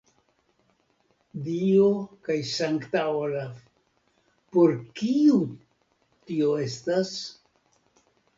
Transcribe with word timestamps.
Dio 1.47 1.89
kaj 2.27 2.37
sankta 2.51 3.03
Olaf, 3.17 3.61
por 4.57 4.75
kiu 5.01 5.39
tio 6.33 6.51
estas? 6.65 7.15